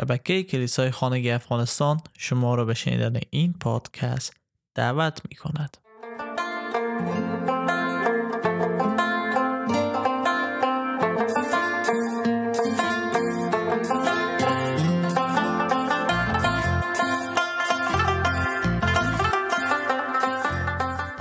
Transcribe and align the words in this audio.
شبکه 0.00 0.42
کلیسای 0.42 0.90
خانگی 0.90 1.30
افغانستان 1.30 2.00
شما 2.18 2.54
را 2.54 2.64
به 2.64 2.74
شنیدن 2.74 3.20
این 3.30 3.52
پادکست 3.52 4.36
دعوت 4.74 5.20
می 5.30 5.36
کند. 5.36 5.76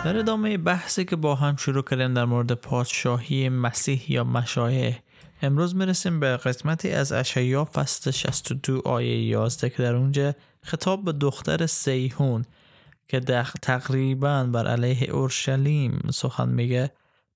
در 0.06 0.18
ادامه 0.18 0.58
بحثی 0.58 1.06
که 1.06 1.16
با 1.16 1.36
هم 1.36 1.56
شروع 1.56 1.84
کردیم 1.84 2.14
در 2.14 2.26
مورد 2.26 2.52
پادشاهی 2.52 3.50
مسیح 3.50 4.12
یا 4.12 4.24
مشایه 4.24 5.04
امروز 5.42 5.76
می‌رسیم 5.76 6.20
به 6.20 6.38
قسمتی 6.38 6.92
از 6.92 7.12
اشعیا 7.12 7.66
فصل 7.66 8.12
62 8.12 8.82
آیه 8.86 9.26
11 9.26 9.70
که 9.70 9.84
در 9.84 9.96
اونجا 9.96 10.34
خطاب 10.64 11.04
به 11.04 11.12
دختر 11.12 11.66
سیهون 11.66 12.46
که 13.08 13.20
تقریبا 13.62 14.44
بر 14.44 14.68
علیه 14.68 15.10
اورشلیم 15.10 16.10
سخن 16.14 16.50
میگه. 16.50 16.92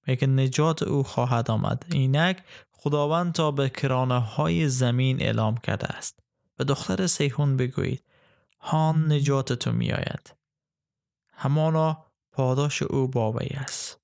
میگه 0.08 0.28
نجات 0.28 0.84
او 0.84 1.04
خواهد 1.04 1.52
آمد. 1.52 1.86
اینک 1.92 2.44
خداوند 2.72 3.34
تا 3.34 3.52
به 3.52 3.70
کرانه 3.70 4.20
های 4.20 4.70
زمین 4.70 5.22
اعلام 5.22 5.58
کرده 5.58 5.88
است. 5.88 6.20
به 6.58 6.64
دختر 6.64 7.08
سیهون 7.08 7.58
بگویید. 7.58 8.04
هان 8.60 9.12
نجات 9.12 9.54
تو 9.54 9.72
میآید. 9.72 10.36
همانا 11.34 12.06
پاداش 12.32 12.82
او 12.82 13.08
باوی 13.08 13.48
است. 13.48 14.00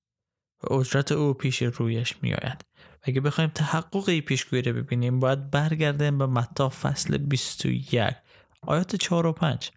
و 0.63 0.73
اجرت 0.73 1.11
او 1.11 1.33
پیش 1.33 1.61
رویش 1.61 2.15
میآید. 2.21 2.65
اگه 3.07 3.21
بخوایم 3.21 3.49
تحقق 3.49 4.09
این 4.09 4.21
پیشگویی 4.21 4.61
رو 4.61 4.73
ببینیم 4.73 5.19
باید 5.19 5.51
برگردیم 5.51 6.17
به 6.17 6.25
متا 6.25 6.69
فصل 6.69 7.17
21 7.17 8.15
آیات 8.61 8.95
4 8.95 9.25
و 9.25 9.31
5 9.31 9.71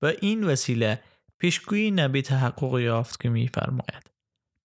به 0.00 0.16
این 0.20 0.44
وسیله 0.44 1.02
پیشگویی 1.38 1.90
نبی 1.90 2.22
تحقق 2.22 2.78
یافت 2.78 3.20
که 3.20 3.28
میفرماید. 3.28 4.10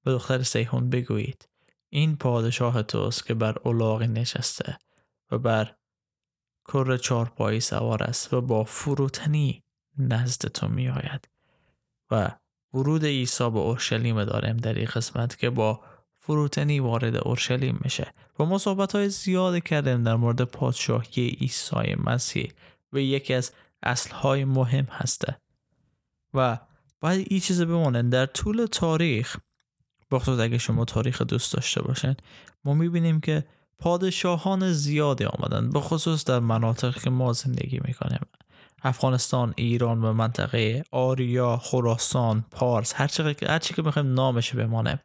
به 0.03 0.11
دختر 0.11 0.43
سیهون 0.43 0.89
بگویید 0.89 1.49
این 1.89 2.17
پادشاه 2.17 2.83
توست 2.83 3.25
که 3.25 3.33
بر 3.33 3.57
اولاغی 3.63 4.07
نشسته 4.07 4.77
و 5.31 5.37
بر 5.37 5.75
کر 6.67 6.97
چارپایی 6.97 7.59
سوار 7.59 8.03
است 8.03 8.33
و 8.33 8.41
با 8.41 8.63
فروتنی 8.63 9.63
نزد 9.97 10.47
تو 10.47 10.67
می 10.67 10.89
آید 10.89 11.27
و 12.11 12.31
ورود 12.73 13.05
عیسی 13.05 13.49
به 13.49 13.59
اورشلیم 13.59 14.23
داریم 14.23 14.57
در 14.57 14.73
این 14.73 14.85
قسمت 14.85 15.37
که 15.37 15.49
با 15.49 15.83
فروتنی 16.27 16.79
وارد 16.79 17.15
اورشلیم 17.15 17.79
میشه. 17.83 18.13
و 18.39 18.45
ما 18.45 18.57
صحبت 18.57 18.95
های 18.95 19.09
زیاد 19.09 19.63
کردیم 19.63 20.03
در 20.03 20.15
مورد 20.15 20.41
پادشاهی 20.41 21.27
عیسی 21.27 21.95
مسیح 22.03 22.51
و 22.93 22.99
یکی 22.99 23.33
از 23.33 23.51
اصل 23.83 24.11
های 24.11 24.45
مهم 24.45 24.87
هسته. 24.91 25.37
و 26.33 26.57
باید 27.01 27.27
این 27.29 27.39
چیز 27.39 27.61
بمانند 27.61 28.11
در 28.11 28.25
طول 28.25 28.65
تاریخ 28.65 29.37
بخصوص 30.11 30.39
اگه 30.39 30.57
شما 30.57 30.85
تاریخ 30.85 31.21
دوست 31.21 31.53
داشته 31.53 31.81
باشین 31.81 32.15
ما 32.65 32.73
می‌بینیم 32.73 33.19
که 33.19 33.45
پادشاهان 33.79 34.73
زیادی 34.73 35.25
آمدن 35.25 35.69
به 35.69 35.79
خصوص 35.79 36.25
در 36.25 36.39
مناطق 36.39 37.01
که 37.01 37.09
ما 37.09 37.33
زندگی 37.33 37.79
می‌کنیم. 37.85 38.19
افغانستان 38.83 39.53
ایران 39.57 40.03
و 40.03 40.13
منطقه 40.13 40.83
آریا 40.91 41.57
خراسان 41.57 42.45
پارس 42.51 42.93
هر 42.95 43.07
چی 43.59 43.73
که 43.73 43.81
می‌خوایم 43.81 44.13
نامش 44.13 44.55
بمانه. 44.55 44.99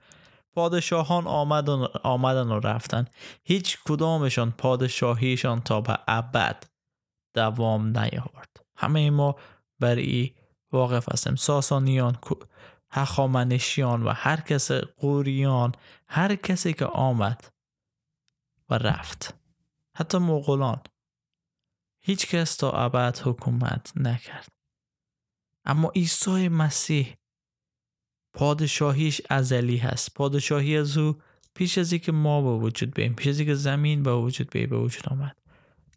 پادشاهان 0.53 1.27
آمدن, 1.27 1.86
آمدن 2.03 2.48
و 2.48 2.61
رفتن. 2.61 3.06
هیچ 3.45 3.78
کدامشان 3.84 4.50
پادشاهیشان 4.50 5.61
تا 5.61 5.81
به 5.81 5.98
ابد 6.08 6.64
دوام 7.34 7.98
نیاورد. 7.98 8.56
همه 8.77 9.11
ما 9.11 9.36
بر 9.80 9.97
ای 9.97 10.34
واقف 10.73 11.12
هستیم. 11.12 11.36
ساسانیان 11.36 12.19
هخامنشیان 12.91 14.03
و 14.03 14.11
هر 14.11 14.41
کس 14.41 14.73
قوریان 14.73 15.73
هر 16.08 16.35
کسی 16.35 16.73
که 16.73 16.86
آمد 16.86 17.45
و 18.70 18.74
رفت. 18.74 19.35
حتی 19.96 20.18
مغولان. 20.18 20.80
هیچ 22.01 22.27
کس 22.27 22.57
تا 22.57 22.70
ابد 22.70 23.18
حکومت 23.18 23.92
نکرد. 23.96 24.48
اما 25.64 25.92
عیسی 25.95 26.48
مسیح 26.48 27.17
پادشاهیش 28.35 29.20
ازلی 29.31 29.77
هست. 29.77 30.15
پادشاهی 30.15 30.77
از 30.77 30.98
او 30.98 31.17
پیش 31.55 31.79
از 31.79 31.93
اینکه 31.93 32.13
ما 32.13 32.43
به 32.43 32.65
وجود 32.65 32.95
بیاییم 32.95 33.15
پیش 33.15 33.27
از 33.27 33.39
اینکه 33.39 33.55
زمین 33.55 34.03
به 34.03 34.15
وجود 34.15 34.51
بیاییم 34.51 34.70
به 34.70 34.79
وجود 34.79 35.09
آمد. 35.09 35.37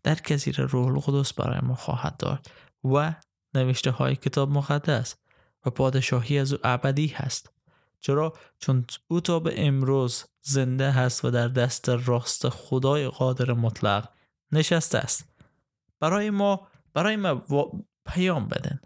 در 0.03 0.16
کثیر 0.16 0.62
روح 0.62 0.88
القدس 0.88 1.34
برای 1.34 1.59
ما 1.63 1.75
خواهد 1.75 2.18
داد 2.18 2.47
و 2.84 3.13
نوشته 3.53 3.91
های 3.91 4.16
کتاب 4.16 4.51
مقدس 4.51 5.16
و 5.66 5.69
پادشاهی 5.69 6.40
از 6.40 6.53
او 6.53 6.59
ابدی 6.63 7.07
هست. 7.07 7.53
چرا؟ 8.00 8.34
چون 8.59 8.85
او 9.07 9.22
تا 9.22 9.40
به 9.40 9.68
امروز 9.68 10.25
زنده 10.41 10.91
هست 10.91 11.25
و 11.25 11.31
در 11.31 11.47
دست 11.47 11.90
راست 11.90 12.50
خدای 12.50 13.07
قادر 13.07 13.53
مطلق 13.53 14.09
نشسته 14.51 14.97
است. 14.97 15.29
برای 16.00 16.29
ما 16.29 16.68
برای 16.94 17.16
ما 17.16 17.44
پیام 18.06 18.47
بدن. 18.47 18.79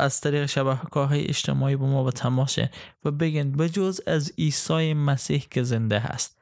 از 0.00 0.20
طریق 0.20 0.46
شبکه 0.46 1.00
های 1.00 1.24
اجتماعی 1.24 1.76
با 1.76 1.86
ما 1.86 2.04
به 2.04 2.10
تماشه 2.10 2.70
و 3.04 3.10
بگن 3.10 3.52
به 3.52 3.68
جز 3.68 4.00
از 4.06 4.32
عیسی 4.38 4.94
مسیح 4.94 5.46
که 5.50 5.62
زنده 5.62 5.98
هست 5.98 6.40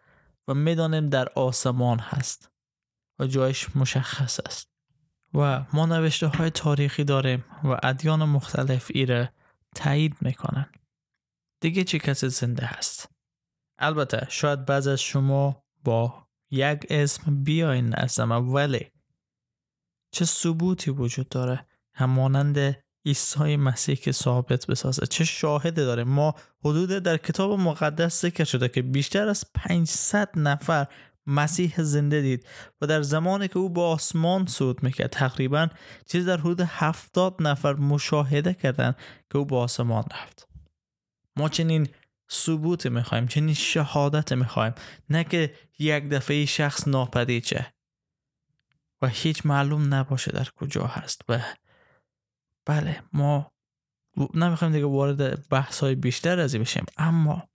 و 0.48 0.54
می‌دانیم 0.54 1.08
در 1.08 1.28
آسمان 1.28 1.98
هست 1.98 2.50
و 3.18 3.26
جایش 3.26 3.76
مشخص 3.76 4.40
است. 4.46 4.72
و 5.34 5.64
ما 5.72 5.86
نوشته 5.86 6.26
های 6.26 6.50
تاریخی 6.50 7.04
داریم 7.04 7.44
و 7.64 7.78
ادیان 7.82 8.24
مختلف 8.24 8.90
ایره 8.94 9.32
تایید 9.74 10.16
می‌کنن. 10.20 10.66
دیگه 11.60 11.84
چه 11.84 11.98
کسی 11.98 12.28
زنده 12.28 12.66
هست؟ 12.66 13.08
البته 13.78 14.26
شاید 14.30 14.64
بعض 14.64 14.86
از 14.86 15.00
شما 15.00 15.64
با 15.84 16.26
یک 16.50 16.86
اسم 16.90 17.42
بیاین 17.44 17.94
نزدم 17.98 18.52
ولی 18.52 18.90
چه 20.10 20.24
ثبوتی 20.24 20.90
وجود 20.90 21.28
داره؟ 21.28 21.66
همانند 21.94 22.84
عیسی 23.06 23.56
مسیح 23.56 23.94
که 23.94 24.12
ثابت 24.12 24.66
بسازه 24.66 25.06
چه 25.06 25.24
شاهده 25.24 25.84
داره. 25.84 26.04
ما 26.04 26.34
حدود 26.64 26.90
در 26.90 27.16
کتاب 27.16 27.60
مقدس 27.60 28.22
ذکر 28.22 28.44
شده 28.44 28.68
که 28.68 28.82
بیشتر 28.82 29.28
از 29.28 29.44
500 29.54 30.28
نفر 30.36 30.86
مسیح 31.26 31.82
زنده 31.82 32.20
دید 32.20 32.46
و 32.80 32.86
در 32.86 33.02
زمانی 33.02 33.48
که 33.48 33.58
او 33.58 33.68
با 33.68 33.90
آسمان 33.90 34.46
صعود 34.46 34.82
می‌کرد 34.82 35.10
تقریبا 35.10 35.68
چیز 36.06 36.26
در 36.26 36.36
حدود 36.36 36.60
70 36.60 37.36
نفر 37.42 37.74
مشاهده 37.74 38.54
کردن 38.54 38.94
که 39.32 39.38
او 39.38 39.44
با 39.44 39.62
آسمان 39.62 40.04
رفت. 40.12 40.48
ما 41.36 41.48
چنین 41.48 41.88
ثبوت 42.32 42.86
می‌خوایم 42.86 43.26
چنین 43.26 43.54
شهادت 43.54 44.32
می‌خوایم 44.32 44.74
نه 45.10 45.24
که 45.24 45.54
یک 45.78 46.08
دفعه 46.08 46.46
شخص 46.46 46.88
ناپدید 46.88 47.44
شه 47.44 47.74
و 49.02 49.06
هیچ 49.06 49.46
معلوم 49.46 49.94
نباشه 49.94 50.32
در 50.32 50.48
کجا 50.56 50.86
هست 50.86 51.22
و 51.28 51.40
بله 52.64 53.02
ما 53.12 53.52
نمی‌خوایم 54.34 54.72
دیگه 54.72 54.86
وارد 54.86 55.48
بحث 55.48 55.80
های 55.80 55.94
بیشتر 55.94 56.40
از 56.40 56.56
بشیم 56.56 56.84
اما 56.98 57.48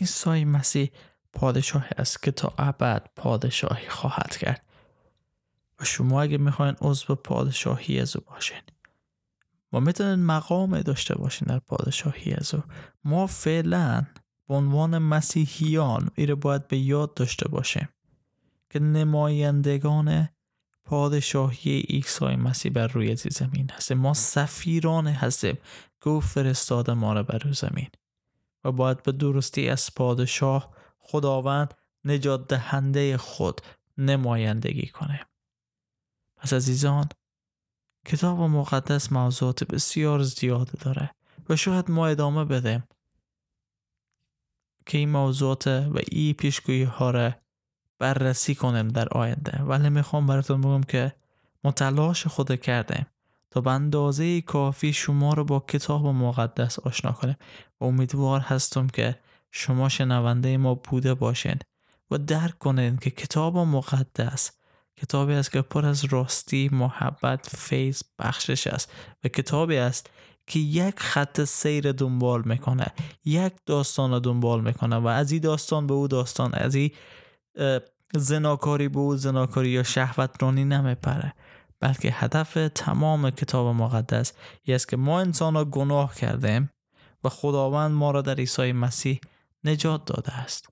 عیسی 0.00 0.44
مسیح 0.44 0.90
پادشاهی 1.32 1.90
است 1.98 2.22
که 2.22 2.30
تا 2.30 2.54
ابد 2.58 3.06
پادشاهی 3.16 3.88
خواهد 3.88 4.36
کرد. 4.36 4.66
و 5.80 5.84
شما 5.84 6.22
اگه 6.22 6.38
می‌خواین 6.38 6.76
عضو 6.80 7.14
پادشاهی 7.14 8.00
از 8.00 8.16
او 8.16 8.22
باشین 8.26 8.62
و 9.72 9.80
می‌تونین 9.80 10.24
مقام 10.24 10.80
داشته 10.80 11.14
باشین 11.14 11.48
در 11.48 11.58
پادشاهی 11.58 12.32
از 12.32 12.54
او 12.54 12.62
ما 13.04 13.26
فعلا 13.26 14.06
به 14.48 14.54
عنوان 14.54 14.98
مسیحیان 14.98 16.10
ایره 16.14 16.34
باید 16.34 16.68
به 16.68 16.78
یاد 16.78 17.14
داشته 17.14 17.48
باشیم 17.48 17.88
که 18.70 18.78
نمایندگان 18.78 20.28
پادشاهی 20.84 21.80
عیسی 21.80 22.36
مسیح 22.36 22.72
بر 22.72 22.86
روی 22.86 23.16
زمین 23.16 23.70
هستیم 23.70 23.98
ما 23.98 24.14
سفیران 24.14 25.06
هستیم 25.06 25.58
او 26.06 26.20
فرستاده 26.20 26.94
ما 26.94 27.12
را 27.12 27.22
بر 27.22 27.38
روی 27.38 27.52
زمین. 27.52 27.88
و 28.64 28.72
باید 28.72 29.02
به 29.02 29.12
درستی 29.12 29.68
از 29.68 29.94
پادشاه 29.94 30.74
خداوند 30.98 31.74
نجات 32.04 32.48
دهنده 32.48 33.16
خود 33.16 33.60
نمایندگی 33.98 34.86
کنه. 34.86 35.26
پس 36.36 36.52
عزیزان 36.52 37.08
کتاب 38.06 38.38
مقدس 38.38 39.12
موضوعات 39.12 39.64
بسیار 39.64 40.22
زیاده 40.22 40.72
داره 40.84 41.10
و 41.48 41.56
شاید 41.56 41.90
ما 41.90 42.06
ادامه 42.06 42.44
بدیم 42.44 42.84
که 44.86 44.98
این 44.98 45.08
موضوعات 45.08 45.66
و 45.66 45.98
این 46.08 46.34
پیشگویی 46.34 46.82
ها 46.82 47.10
را 47.10 47.32
بررسی 48.00 48.54
کنیم 48.54 48.88
در 48.88 49.08
آینده. 49.08 49.62
ولی 49.62 49.88
می‌خوام 49.88 50.26
براتون 50.26 50.60
بگم 50.60 50.82
که 50.82 51.12
ما 51.64 51.72
خود 52.12 52.60
کردیم 52.60 53.06
تا 53.50 53.60
به 53.60 53.70
اندازه 53.70 54.40
کافی 54.40 54.92
شما 54.92 55.34
رو 55.34 55.44
با 55.44 55.64
کتاب 55.68 56.06
مقدس 56.06 56.78
آشنا 56.78 57.12
کنیم. 57.12 57.36
و 57.80 57.84
امیدوار 57.84 58.40
هستم 58.40 58.86
که 58.86 59.18
شما 59.50 59.88
شنونده 59.88 60.56
ما 60.56 60.74
بوده 60.74 61.14
باشین 61.14 61.58
و 62.10 62.18
درک 62.18 62.58
کنید 62.58 63.00
که 63.00 63.10
کتاب 63.10 63.58
مقدس 63.58 64.50
کتابی 64.96 65.32
است 65.32 65.52
که 65.52 65.62
پر 65.62 65.86
از 65.86 66.04
راستی 66.04 66.68
محبت 66.72 67.46
فیض 67.56 68.02
بخشش 68.18 68.66
است 68.66 68.92
و 69.24 69.28
کتابی 69.28 69.76
است 69.76 70.10
که 70.46 70.58
یک 70.58 70.94
خط 71.00 71.44
سیر 71.44 71.92
دنبال 71.92 72.42
می‌کنه 72.44 72.86
یک 73.24 73.52
داستان 73.66 74.18
دنبال 74.18 74.60
می‌کنه 74.60 74.96
و 74.96 75.06
از 75.06 75.32
این 75.32 75.40
داستان 75.40 75.86
به 75.86 75.94
او 75.94 76.08
داستان 76.08 76.54
از 76.54 76.74
این 76.74 76.90
زناکاری 78.14 78.86
او 78.86 79.16
زناکاری 79.16 79.68
یا 79.68 79.82
شهوت 79.82 80.42
رانی 80.42 80.64
نمیپره 80.64 81.34
بلکه 81.80 82.12
هدف 82.12 82.58
تمام 82.74 83.30
کتاب 83.30 83.74
مقدس 83.74 84.32
یه 84.66 84.74
است 84.74 84.88
که 84.88 84.96
ما 84.96 85.20
انسان 85.20 85.56
ها 85.56 85.64
گناه 85.64 86.14
کردیم 86.14 86.70
و 87.24 87.28
خداوند 87.28 87.90
ما 87.90 88.10
را 88.10 88.22
در 88.22 88.34
عیسی 88.34 88.72
مسیح 88.72 89.20
نجات 89.64 90.04
داده 90.04 90.32
است. 90.32 90.68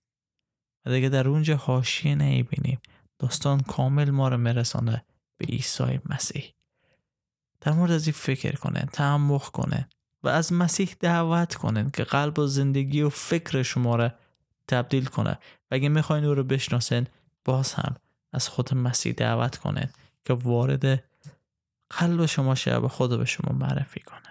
و 0.87 0.90
دیگه 0.90 1.08
در 1.08 1.29
اونجا 1.29 1.56
حاشیه 1.56 2.14
نمی‌بینیم. 2.14 2.81
داستان 3.19 3.61
کامل 3.61 4.11
ما 4.11 4.29
را 4.29 4.37
میرسانه 4.37 5.05
به 5.38 5.46
عیسی 5.46 6.00
مسیح. 6.06 6.55
در 7.61 7.73
مورد 7.73 7.90
از 7.90 8.06
این 8.06 8.12
فکر 8.12 8.56
کنن 8.56 8.88
تعمق 8.93 9.44
کنن 9.44 9.88
و 10.23 10.29
از 10.29 10.52
مسیح 10.52 10.96
دعوت 11.00 11.55
کنن 11.55 11.90
که 11.90 12.05
قلب 12.05 12.38
و 12.38 12.46
زندگی 12.46 13.02
و 13.02 13.08
فکر 13.08 13.62
شما 13.62 13.96
را 13.96 14.12
تبدیل 14.68 15.06
کنه. 15.06 15.30
و 15.30 15.38
اگه 15.70 15.88
می‌خواین 15.88 16.24
او 16.24 16.34
رو 16.34 16.44
بشناسن 16.44 17.06
باز 17.44 17.74
هم 17.74 17.96
از 18.32 18.48
خود 18.48 18.74
مسیح 18.74 19.12
دعوت 19.12 19.56
کنن 19.56 19.90
که 20.24 20.34
وارد 20.34 21.04
قلب 21.90 22.26
شما 22.26 22.54
شه 22.54 22.76
و 22.76 22.88
خود 22.88 23.18
به 23.18 23.24
شما 23.24 23.58
معرفی 23.58 24.00
کنه. 24.00 24.27